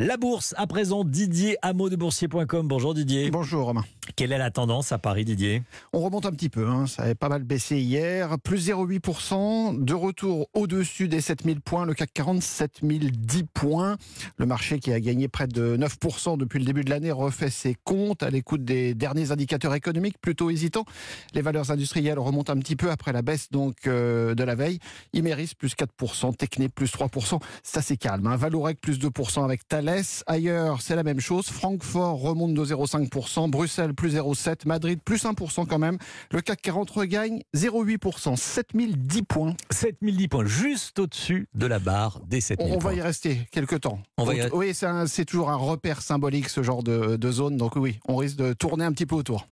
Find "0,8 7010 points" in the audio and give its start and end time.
37.54-39.54